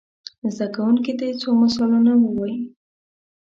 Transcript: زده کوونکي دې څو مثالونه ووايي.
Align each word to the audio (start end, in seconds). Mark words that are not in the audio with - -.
زده 0.55 0.67
کوونکي 0.75 1.11
دې 1.19 1.29
څو 1.41 1.49
مثالونه 1.61 2.11
ووايي. 2.17 2.57